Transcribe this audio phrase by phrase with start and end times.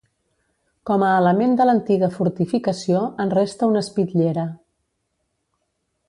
[0.89, 4.47] Com a element de l'antiga fortificació en resta una espitllera.